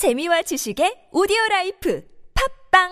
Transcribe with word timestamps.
재미와 0.00 0.40
지식의 0.40 1.10
오디오 1.12 1.36
라이프 1.50 2.02
팟빵 2.72 2.88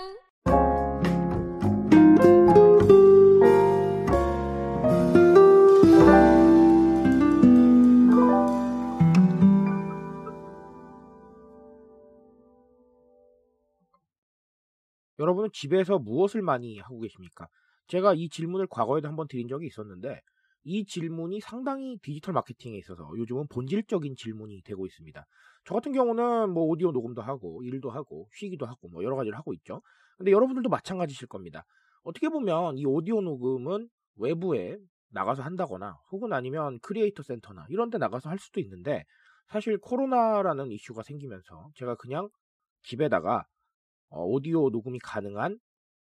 여러분은 15.18 15.48
집에서 15.54 15.98
무엇을 15.98 16.42
많이 16.42 16.78
하고 16.78 17.00
계십니까? 17.00 17.48
제가 17.86 18.12
이 18.12 18.28
질문을 18.28 18.66
과거에도 18.68 19.08
한번 19.08 19.28
드린 19.28 19.48
적이 19.48 19.68
있었는데 19.68 20.20
이 20.64 20.84
질문이 20.84 21.40
상당히 21.40 21.98
디지털 22.02 22.34
마케팅에 22.34 22.76
있어서 22.78 23.08
요즘은 23.16 23.48
본질적인 23.48 24.14
질문이 24.16 24.62
되고 24.62 24.86
있습니다. 24.86 25.24
저 25.64 25.74
같은 25.74 25.92
경우는 25.92 26.50
뭐 26.50 26.64
오디오 26.64 26.92
녹음도 26.92 27.22
하고 27.22 27.62
일도 27.62 27.90
하고 27.90 28.28
쉬기도 28.34 28.66
하고 28.66 28.88
뭐 28.88 29.02
여러 29.04 29.16
가지를 29.16 29.38
하고 29.38 29.52
있죠. 29.54 29.82
근데 30.16 30.32
여러분들도 30.32 30.68
마찬가지실 30.68 31.28
겁니다. 31.28 31.64
어떻게 32.02 32.28
보면 32.28 32.78
이 32.78 32.86
오디오 32.86 33.20
녹음은 33.20 33.88
외부에 34.16 34.78
나가서 35.10 35.42
한다거나 35.42 35.96
혹은 36.10 36.32
아니면 36.32 36.78
크리에이터 36.80 37.22
센터나 37.22 37.66
이런 37.70 37.90
데 37.90 37.98
나가서 37.98 38.28
할 38.28 38.38
수도 38.38 38.60
있는데 38.60 39.04
사실 39.48 39.78
코로나라는 39.78 40.70
이슈가 40.72 41.02
생기면서 41.02 41.70
제가 41.76 41.94
그냥 41.96 42.28
집에다가 42.82 43.44
어, 44.10 44.24
오디오 44.24 44.70
녹음이 44.70 44.98
가능한 45.00 45.58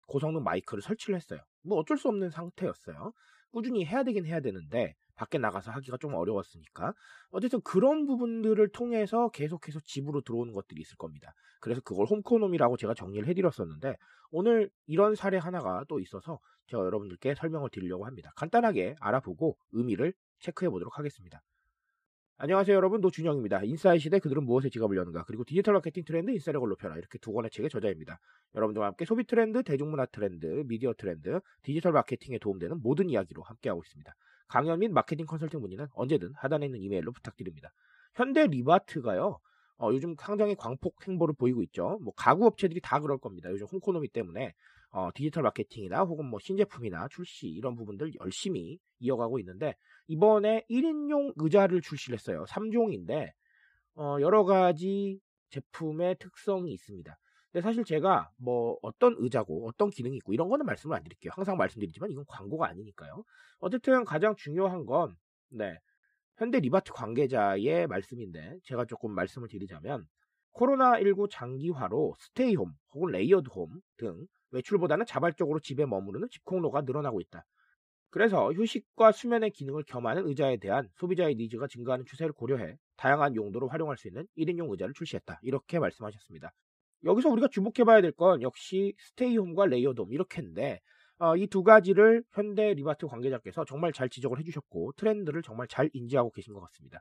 고성능 0.07 0.43
마이크를 0.43 0.81
설치를 0.81 1.15
했어요. 1.15 1.39
뭐 1.63 1.79
어쩔 1.79 1.97
수 1.97 2.07
없는 2.07 2.29
상태였어요. 2.29 3.13
꾸준히 3.53 3.85
해야 3.85 4.03
되긴 4.03 4.25
해야 4.25 4.41
되는데 4.41 4.95
밖에 5.15 5.37
나가서 5.37 5.71
하기가 5.71 5.97
좀 5.97 6.15
어려웠으니까 6.15 6.93
어쨌든 7.29 7.61
그런 7.61 8.05
부분들을 8.07 8.67
통해서 8.69 9.29
계속해서 9.29 9.79
집으로 9.85 10.21
들어오는 10.21 10.51
것들이 10.53 10.81
있을 10.81 10.97
겁니다. 10.97 11.33
그래서 11.61 11.79
그걸 11.81 12.07
homeconomy라고 12.07 12.77
제가 12.77 12.95
정리를 12.95 13.27
해드렸었는데 13.27 13.95
오늘 14.31 14.71
이런 14.87 15.13
사례 15.13 15.37
하나가 15.37 15.85
또 15.87 15.99
있어서 15.99 16.39
제가 16.65 16.83
여러분들께 16.83 17.35
설명을 17.35 17.69
드리려고 17.71 18.05
합니다. 18.05 18.31
간단하게 18.35 18.95
알아보고 18.99 19.55
의미를 19.71 20.13
체크해 20.39 20.69
보도록 20.69 20.97
하겠습니다. 20.97 21.41
안녕하세요 22.43 22.75
여러분 22.75 22.99
노준영입니다. 22.99 23.63
인싸의 23.63 23.99
시대 23.99 24.19
그들은 24.19 24.43
무엇에 24.43 24.67
지갑을 24.67 24.97
여는가 24.97 25.23
그리고 25.23 25.45
디지털 25.45 25.75
마케팅 25.75 26.03
트렌드 26.03 26.29
인싸력을 26.29 26.67
높여라 26.67 26.97
이렇게 26.97 27.17
두 27.17 27.31
권의 27.31 27.49
책의 27.49 27.69
저자입니다. 27.69 28.19
여러분들과 28.53 28.87
함께 28.87 29.05
소비 29.05 29.23
트렌드, 29.23 29.63
대중문화 29.63 30.07
트렌드, 30.07 30.45
미디어 30.65 30.93
트렌드, 30.93 31.39
디지털 31.61 31.93
마케팅에 31.93 32.39
도움되는 32.39 32.81
모든 32.81 33.09
이야기로 33.09 33.43
함께하고 33.43 33.81
있습니다. 33.81 34.13
강연 34.49 34.79
및 34.79 34.91
마케팅 34.91 35.25
컨설팅 35.25 35.61
문의는 35.61 35.87
언제든 35.93 36.33
하단에 36.35 36.65
있는 36.65 36.81
이메일로 36.81 37.13
부탁드립니다. 37.13 37.71
현대 38.13 38.45
리바트가요. 38.45 39.39
어, 39.77 39.89
요즘 39.93 40.13
상당히 40.19 40.53
광폭 40.55 41.07
행보를 41.07 41.35
보이고 41.35 41.63
있죠. 41.63 41.97
뭐 42.03 42.13
가구 42.13 42.45
업체들이 42.45 42.81
다 42.81 42.99
그럴 42.99 43.19
겁니다. 43.19 43.49
요즘 43.51 43.67
홍코노미 43.71 44.09
때문에 44.09 44.53
어, 44.89 45.11
디지털 45.15 45.43
마케팅이나 45.43 46.01
혹은 46.01 46.25
뭐 46.25 46.39
신제품이나 46.41 47.07
출시 47.07 47.47
이런 47.47 47.75
부분들 47.75 48.11
열심히 48.19 48.79
이어가고 48.99 49.39
있는데 49.39 49.75
이번에 50.07 50.65
1인용 50.69 51.33
의자를 51.37 51.81
출시를 51.81 52.17
했어요. 52.17 52.45
3종인데 52.47 53.31
어, 53.95 54.17
여러 54.21 54.43
가지 54.43 55.19
제품의 55.49 56.17
특성이 56.19 56.73
있습니다. 56.73 57.17
근데 57.51 57.61
사실 57.61 57.83
제가 57.83 58.31
뭐 58.37 58.77
어떤 58.81 59.15
의자고 59.19 59.67
어떤 59.67 59.91
기능이 59.91 60.17
있고 60.17 60.33
이런 60.33 60.49
거는 60.49 60.65
말씀을 60.65 60.95
안 60.95 61.03
드릴게요. 61.03 61.31
항상 61.35 61.55
말씀드리지만 61.57 62.09
이건 62.09 62.25
광고가 62.27 62.67
아니니까요. 62.67 63.23
어쨌든 63.59 64.03
가장 64.03 64.35
중요한 64.35 64.85
건 64.85 65.15
네. 65.49 65.79
현대 66.37 66.59
리바트 66.59 66.93
관계자의 66.93 67.85
말씀인데 67.85 68.57
제가 68.63 68.85
조금 68.85 69.11
말씀을 69.11 69.47
드리자면 69.47 70.07
코로나19 70.53 71.29
장기화로 71.29 72.15
stay 72.17 72.45
home 72.45 72.73
혹은 72.93 73.11
layered 73.11 73.56
home 73.56 73.81
등 73.97 74.27
외출보다는 74.51 75.05
자발적으로 75.05 75.59
집에 75.59 75.85
머무르는 75.85 76.29
집콕러가 76.29 76.81
늘어나고 76.81 77.21
있다. 77.21 77.45
그래서 78.13 78.51
휴식과 78.53 79.11
수면의 79.11 79.51
기능을 79.51 79.83
겸하는 79.87 80.27
의자에 80.27 80.57
대한 80.57 80.87
소비자의 80.97 81.35
needs가 81.35 81.67
증가하는 81.67 82.05
추세를 82.05 82.33
고려해 82.33 82.77
다양한 82.95 83.35
용도로 83.35 83.67
활용할 83.69 83.97
수 83.97 84.07
있는 84.07 84.27
1인용 84.37 84.69
의자를 84.71 84.93
출시했다. 84.93 85.39
이렇게 85.41 85.79
말씀하셨습니다. 85.79 86.53
여기서 87.05 87.29
우리가 87.29 87.47
주목해봐야 87.49 88.01
될 88.01 88.11
건 88.13 88.41
역시 88.43 88.93
stay 88.99 89.23
home과 89.23 89.65
layered 89.65 89.96
home 89.96 90.13
이렇게인데 90.13 90.79
어, 91.23 91.37
이 91.37 91.47
두 91.47 91.63
가지를 91.63 92.21
현대 92.33 92.73
리바트 92.73 93.07
관계자께서 93.07 93.63
정말 93.63 93.93
잘 93.93 94.09
지적을 94.09 94.39
해주셨고 94.39 94.91
트렌드를 94.97 95.41
정말 95.41 95.69
잘 95.69 95.89
인지하고 95.93 96.31
계신 96.31 96.53
것 96.53 96.59
같습니다. 96.59 96.99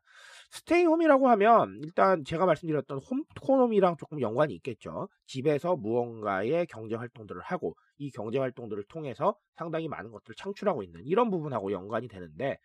stay 0.50 0.74
home이라고 0.74 1.28
하면 1.30 1.80
일단 1.82 2.22
제가 2.24 2.46
말씀드렸던 2.46 3.00
homeconomy랑 3.00 3.96
조금 3.96 4.20
연관이 4.20 4.54
있겠죠. 4.54 5.08
집에서 5.26 5.74
무언가의 5.74 6.66
경제 6.66 6.94
활동들을 6.94 7.40
하고 7.42 7.74
이 7.98 8.12
경제 8.12 8.38
활동들을 8.38 8.84
통해서 8.84 9.34
상당히 9.56 9.88
많은 9.88 10.12
것들을 10.12 10.36
창출하고 10.36 10.84
있는 10.84 11.00
이런 11.04 11.28
부분하고 11.28 11.72
연관이 11.72 12.06
되는데 12.06 12.58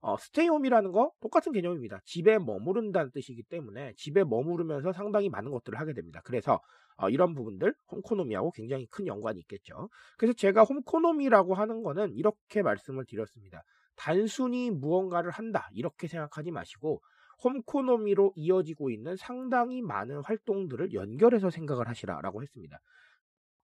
어, 0.00 0.16
stay 0.16 0.36
home이라는 0.36 0.92
거 0.92 1.12
똑같은 1.20 1.52
개념입니다. 1.52 2.00
집에 2.04 2.38
머무른다는 2.38 3.10
뜻이기 3.10 3.42
때문에 3.44 3.94
집에 3.96 4.24
머무르면서 4.24 4.92
상당히 4.92 5.28
많은 5.28 5.50
것들을 5.50 5.78
하게 5.78 5.92
됩니다. 5.92 6.20
그래서 6.24 6.60
어, 6.96 7.08
이런 7.10 7.34
부분들 7.34 7.74
홈코노미하고 7.90 8.52
굉장히 8.52 8.86
큰 8.86 9.06
연관이 9.06 9.40
있겠죠. 9.40 9.88
그래서 10.16 10.34
제가 10.34 10.62
홈코노미라고 10.64 11.54
하는 11.54 11.82
거는 11.82 12.12
이렇게 12.14 12.62
말씀을 12.62 13.04
드렸습니다. 13.06 13.62
단순히 13.96 14.70
무언가를 14.70 15.30
한다 15.30 15.68
이렇게 15.72 16.06
생각하지 16.06 16.52
마시고 16.52 17.00
홈코노미로 17.42 18.32
이어지고 18.36 18.90
있는 18.90 19.16
상당히 19.16 19.82
많은 19.82 20.22
활동들을 20.24 20.92
연결해서 20.92 21.50
생각을 21.50 21.88
하시라라고 21.88 22.42
했습니다. 22.42 22.80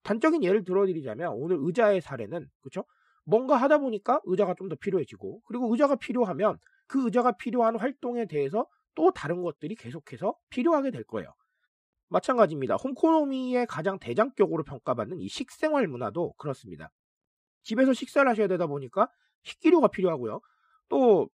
단적인 0.03 0.45
예를 0.45 0.65
들어드리자면 0.65 1.33
오늘 1.33 1.57
의자의 1.61 2.01
사례는 2.01 2.49
그렇죠? 2.61 2.85
뭔가 3.25 3.57
하다 3.57 3.79
보니까 3.79 4.21
의자가 4.25 4.55
좀 4.55 4.69
더 4.69 4.77
필요해지고 4.77 5.43
그리고 5.47 5.71
의자가 5.73 5.97
필요하면 5.97 6.59
그 6.87 7.05
의자가 7.07 7.33
필요한 7.33 7.77
활동에 7.79 8.27
대해서 8.27 8.67
또 8.95 9.11
다른 9.13 9.43
것들이 9.43 9.75
계속해서 9.77 10.35
필요하게 10.51 10.91
될 10.91 11.05
거예요. 11.05 11.33
마찬가지입니다. 12.09 12.77
홈코노미의 12.77 13.67
가장 13.67 13.99
대장격으로 13.99 14.63
평가받는 14.65 15.21
이 15.21 15.29
식생활 15.29 15.87
문화도 15.89 16.35
그렇습니다. 16.35 16.91
집에서 17.63 17.93
식사를 17.93 18.29
하셔야 18.31 18.47
되다 18.49 18.67
보니까 18.67 19.09
식기류가 19.45 19.89
필요하고요. 19.89 20.41
또 20.89 21.29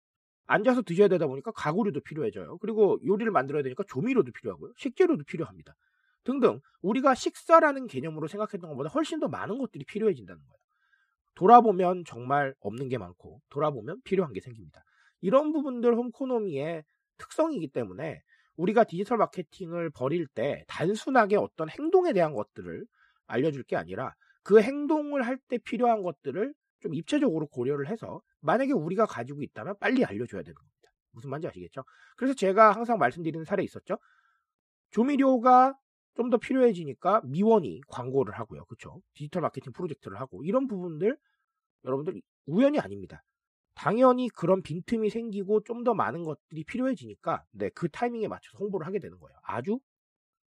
앉아서 0.47 0.83
드셔야 0.83 1.09
되다 1.09 1.27
보니까 1.27 1.53
가구류도 1.53 2.01
필요해져요. 2.01 2.59
그리고 2.59 2.99
요리를 3.07 3.31
만들어야 3.31 3.63
되니까 3.63 3.85
조미료도 3.89 4.33
필요하고요. 4.33 4.73
식재료도 4.77 5.25
필요합니다. 5.25 5.75
등등 6.25 6.61
우리가 6.83 7.15
식사라는 7.15 7.87
개념으로 7.87 8.29
생각했던 8.29 8.71
것보다 8.71 8.91
훨씬 8.91 9.21
더 9.21 9.29
많은 9.29 9.59
것들이 9.59 9.85
필요해진다는 9.85 10.41
거예요. 10.43 10.60
돌아보면 11.41 12.05
정말 12.07 12.55
없는 12.61 12.91
게 12.91 12.99
많고 12.99 13.41
돌아보면 13.49 14.03
필요한 14.05 14.35
게 14.35 14.41
생깁니다. 14.41 14.85
이런 15.23 15.53
부분들 15.53 15.95
홈코노미의 15.95 16.85
특성이기 17.17 17.69
때문에 17.69 18.21
우리가 18.57 18.85
디지털 18.85 19.17
마케팅을 19.17 19.89
벌일 19.89 20.27
때 20.27 20.65
단순하게 20.69 21.37
어떤 21.37 21.71
행동에 21.71 22.13
대한 22.13 22.35
것들을 22.35 22.85
알려줄 23.27 23.63
게 23.63 23.77
아니라 23.77 24.13
그 24.43 24.61
행동을 24.61 25.27
할 25.27 25.39
때 25.49 25.57
필요한 25.57 26.03
것들을 26.03 26.53
좀 26.81 26.95
입체적으로 26.95 27.47
고려를 27.47 27.89
해서 27.89 28.21
만약에 28.41 28.73
우리가 28.73 29.07
가지고 29.07 29.43
있다면 29.43 29.77
빨리 29.81 30.05
알려줘야 30.05 30.43
되는 30.43 30.55
겁니다. 30.55 30.91
무슨 31.13 31.31
말인지 31.31 31.49
아시겠죠? 31.49 31.85
그래서 32.19 32.35
제가 32.35 32.73
항상 32.73 32.99
말씀드리는 32.99 33.47
사례 33.47 33.65
있었죠? 33.65 33.97
조미료가 34.91 35.75
좀 36.17 36.29
더 36.29 36.37
필요해지니까 36.37 37.23
미원이 37.25 37.81
광고를 37.89 38.35
하고요. 38.35 38.67
그쵸? 38.67 39.01
디지털 39.15 39.41
마케팅 39.41 39.73
프로젝트를 39.73 40.21
하고 40.21 40.45
이런 40.45 40.67
부분들 40.67 41.17
여러분들 41.85 42.21
우연이 42.47 42.79
아닙니다. 42.81 43.23
당연히 43.75 44.29
그런 44.29 44.63
빈틈이 44.63 45.11
생기고 45.11 45.63
좀 45.65 45.85
더 45.85 45.95
많은 45.95 46.25
것들이 46.25 46.65
필요해지니까 46.65 47.45
네, 47.53 47.71
그 47.71 47.89
타이밍에 47.89 48.29
맞춰서 48.29 48.59
홍보를 48.59 48.87
하게 48.87 48.99
되는 48.99 49.19
거예요. 49.19 49.39
아주 49.45 49.81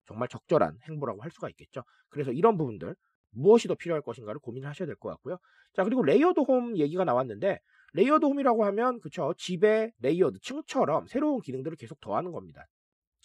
정말 0.05 0.27
적절한 0.29 0.79
행보라고 0.89 1.21
할 1.23 1.31
수가 1.31 1.49
있겠죠. 1.49 1.83
그래서 2.09 2.31
이런 2.31 2.57
부분들 2.57 2.95
무엇이 3.31 3.67
더 3.67 3.75
필요할 3.75 4.01
것인가를 4.01 4.39
고민을 4.39 4.69
하셔야 4.69 4.85
될 4.85 4.95
것 4.97 5.09
같고요. 5.09 5.37
자, 5.73 5.83
그리고 5.83 6.03
layered 6.03 6.41
home 6.41 6.77
얘기가 6.77 7.03
나왔는데 7.05 7.59
layered 7.93 8.25
home이라고 8.25 8.65
하면 8.65 8.99
그쵸 9.01 9.33
집에 9.37 9.91
layered 9.99 10.39
층처럼 10.41 11.07
새로운 11.07 11.41
기능들을 11.41 11.77
계속 11.77 11.99
더하는 12.01 12.31
겁니다. 12.31 12.65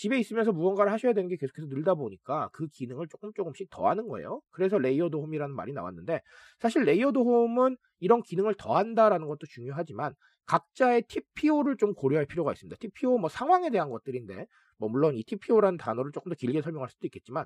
집에 0.00 0.19
있으면서 0.19 0.50
무언가를 0.50 0.91
하셔야 0.93 1.12
되는 1.12 1.29
게 1.29 1.37
계속해서 1.37 1.67
늘다 1.69 1.94
보니까 1.94 2.49
그 2.55 2.67
기능을 2.69 3.06
조금 3.08 3.35
조금씩 3.35 3.69
더하는 3.69 4.08
거예요. 4.08 4.41
그래서 4.50 4.79
layered 4.78 5.14
home이라는 5.14 5.54
말이 5.55 5.75
나왔는데 5.75 6.23
사실 6.58 6.85
layered 6.84 7.19
home은 7.19 7.76
이런 7.99 8.23
기능을 8.23 8.55
더한다라는 8.55 9.26
것도 9.26 9.41
중요하지만 9.47 10.14
각자의 10.47 11.02
TPO를 11.02 11.76
좀 11.76 11.93
고려할 11.93 12.25
필요가 12.25 12.50
있습니다. 12.50 12.79
TPO 12.81 13.19
뭐 13.19 13.29
상황에 13.29 13.69
대한 13.69 13.91
것들인데 13.91 14.47
뭐 14.79 14.88
물론 14.88 15.17
이 15.17 15.23
TPO라는 15.23 15.76
단어를 15.76 16.12
조금 16.12 16.31
더 16.31 16.35
길게 16.35 16.62
설명할 16.62 16.88
수도 16.88 17.06
있겠지만 17.06 17.44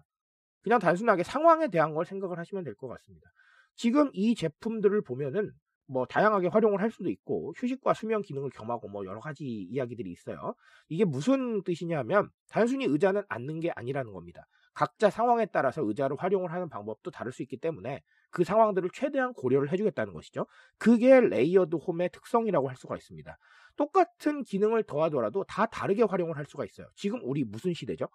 그냥 0.63 0.79
단순하게 0.79 1.25
상황에 1.25 1.67
대한 1.69 1.93
걸 1.93 2.05
생각을 2.07 2.39
하시면 2.39 2.63
될 2.63 2.77
것 2.77 2.87
같습니다. 2.87 3.29
지금 3.75 4.11
이 4.13 4.37
제품들을 4.37 5.03
보면은 5.03 5.51
뭐 5.87 6.07
다양하게 6.07 6.49
활용을 6.49 6.81
할 6.81 6.91
수도 6.91 7.11
있고 7.11 7.53
휴식과 7.57 7.95
수면 7.95 8.23
기능을 8.23 8.51
겸하고 8.51 8.89
뭐 8.89 9.05
여러 9.05 9.21
가지 9.21 9.45
이야기들이 9.45 10.11
있어요. 10.11 10.55
이게 10.89 11.05
무슨 11.05 11.63
뜻이냐면 11.63 12.31
단순히 12.49 12.87
의자는 12.87 13.23
앉는 13.29 13.61
게 13.61 13.71
아니라는 13.71 14.13
겁니다. 14.13 14.47
각자 14.73 15.09
상황에 15.09 15.47
따라서 15.47 15.83
의자를 15.83 16.17
활용을 16.19 16.53
하는 16.53 16.69
방법도 16.69 17.11
다를 17.11 17.33
수 17.33 17.43
있기 17.43 17.59
때문에 17.59 18.03
그 18.31 18.43
상황들을 18.43 18.91
최대한 18.93 19.33
고려를 19.33 19.71
해주겠다는 19.73 20.13
것이죠. 20.13 20.47
그게 20.79 21.21
layered 21.21 21.77
home의 21.77 22.11
특성이라고 22.11 22.69
할 22.69 22.77
수가 22.77 22.97
있습니다. 22.97 23.39
똑같은 23.77 24.43
기능을 24.43 24.83
더하더라도 24.85 25.45
다 25.45 25.67
다르게 25.67 26.03
활용을 26.03 26.37
할 26.37 26.45
수가 26.47 26.65
있어요. 26.65 26.89
지금 26.97 27.21
우리 27.23 27.45
무슨 27.45 27.73
시대죠? 27.73 28.09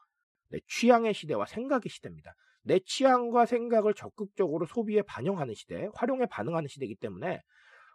네, 0.50 0.60
취향의 0.68 1.13
시대와 1.13 1.45
생각의 1.45 1.89
시대입니다. 1.89 2.36
내 2.63 2.80
취향과 2.80 3.45
생각을 3.45 3.94
적극적으로 3.94 4.66
소비에 4.66 5.01
반영하는 5.01 5.54
시대, 5.54 5.89
활용에 5.95 6.25
반응하는 6.25 6.68
시대이기 6.68 6.95
때문에 6.95 7.42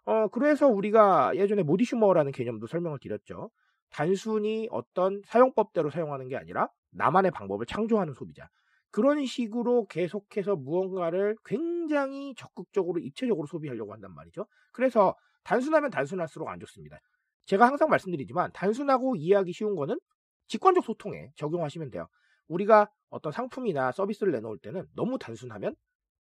어, 0.06 0.28
그래서 0.28 0.68
우리가 0.68 1.32
예전에 1.36 1.62
modisumer라는 1.62 2.32
개념도 2.32 2.66
설명을 2.66 2.98
드렸죠. 3.00 3.50
단순히 3.90 4.68
어떤 4.70 5.22
사용법대로 5.26 5.90
사용하는 5.90 6.28
게 6.28 6.36
아니라 6.36 6.68
나만의 6.90 7.30
방법을 7.30 7.66
창조하는 7.66 8.12
소비자. 8.14 8.48
그런 8.90 9.24
식으로 9.24 9.86
계속해서 9.86 10.56
무언가를 10.56 11.36
굉장히 11.44 12.34
적극적으로 12.36 13.00
입체적으로 13.00 13.46
소비하려고 13.46 13.92
한단 13.92 14.14
말이죠. 14.14 14.46
그래서 14.72 15.16
단순하면 15.42 15.90
단순할수록 15.90 16.48
안 16.48 16.60
좋습니다. 16.60 16.98
제가 17.46 17.66
항상 17.66 17.88
말씀드리지만 17.88 18.52
단순하고 18.52 19.16
이해하기 19.16 19.52
쉬운 19.52 19.74
거는 19.74 19.98
직관적 20.46 20.84
소통에 20.84 21.30
적용하시면 21.36 21.90
돼요. 21.90 22.06
우리가 22.48 22.90
어떤 23.10 23.32
상품이나 23.32 23.92
서비스를 23.92 24.32
내놓을 24.32 24.58
때는 24.58 24.86
너무 24.94 25.18
단순하면 25.18 25.74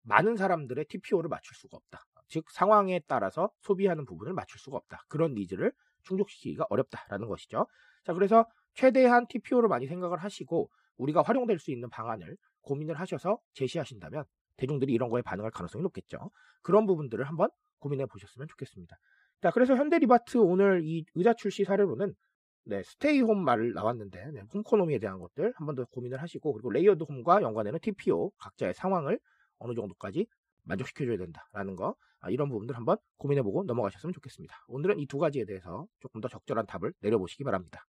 많은 0.04 0.36
사람들의 0.36 0.86
TPO를 0.86 1.30
맞출 1.30 1.56
수가 1.56 1.78
없다. 1.78 2.06
즉 2.28 2.50
상황에 2.52 3.02
따라서 3.08 3.50
소비하는 3.62 4.06
부분을 4.06 4.34
맞출 4.34 4.60
수가 4.60 4.78
없다. 4.78 5.04
그런 5.10 5.34
needs를 5.36 5.72
충족시키기가 6.04 6.66
어렵다라는 6.70 7.28
것이죠. 7.28 7.68
자, 8.04 8.14
그래서 8.14 8.46
최대한 8.74 9.28
TPO를 9.28 9.70
많이 9.70 9.88
생각을 9.88 10.18
하시고 10.18 10.70
우리가 10.98 11.22
활용될 11.22 11.60
수 11.60 11.72
있는 11.72 11.90
방안을 11.90 12.38
고민을 12.62 13.00
하셔서 13.00 13.40
제시하신다면 13.54 14.26
대중들이 14.58 14.94
이런 14.94 15.10
거에 15.10 15.22
반응할 15.22 15.52
가능성이 15.52 15.84
높겠죠. 15.84 16.18
그런 16.62 16.86
부분들을 16.86 17.24
한번 17.26 17.50
고민해 17.80 18.06
보셨으면 18.08 18.48
좋겠습니다. 18.50 18.96
자, 19.42 19.52
그래서 19.52 19.76
현대리바트 19.76 20.38
오늘 20.38 20.82
이 20.84 21.06
의자 21.16 21.34
출시 21.34 21.64
사례로는 21.66 22.14
네, 22.66 22.82
stay 22.84 23.14
home 23.14 23.44
말 23.44 23.74
나왔는데 23.74 24.32
네, 24.32 24.42
homeconomy에 24.54 25.00
대한 25.00 25.20
것들 25.20 25.54
한 25.58 25.66
번 25.68 25.76
더 25.76 25.84
고민을 25.86 26.22
하시고 26.22 26.54
그리고 26.54 26.70
layered 26.72 27.04
home과 27.04 27.42
연관되는 27.42 27.80
TPO 27.82 28.32
각자의 28.38 28.74
상황을 28.74 29.20
어느 29.60 29.74
정도까지 29.76 30.28
만족시켜줘야 30.64 31.18
된다라는 31.18 31.76
거 31.76 31.96
아, 32.20 32.30
이런 32.30 32.50
부분들 32.50 32.76
한번 32.76 32.98
고민해보고 33.18 33.64
넘어가셨으면 33.66 34.14
좋겠습니다. 34.14 34.56
오늘은 34.68 35.00
이 35.00 35.08
두 35.08 35.18
가지에 35.18 35.46
대해서 35.46 35.88
조금 36.00 36.22
더 36.22 36.28
적절한 36.28 36.66
답을 36.66 36.94
내려보시기 37.00 37.44
바랍니다. 37.44 37.86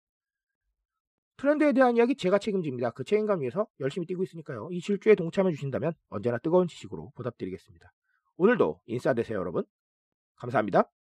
트렌드에 1.37 1.73
대한 1.73 1.97
이야기 1.97 2.15
제가 2.17 2.39
책임집니다. 2.39 2.91
그 2.93 3.05
책임감 3.05 3.41
위해서 3.41 3.67
열심히 3.81 4.07
뛰고 4.07 4.23
있으니까요. 4.23 4.69
이 4.71 4.81
질주에 4.81 5.15
동참해 5.17 5.51
주신다면 5.51 5.93
언제나 6.09 6.39
뜨거운 6.39 6.69
지식으로 6.69 7.11
보답드리겠습니다. 7.17 7.93
오늘도 8.37 8.81
인싸 8.87 9.13
되세요 9.15 9.39
여러분. 9.39 9.65
감사합니다. 10.37 11.02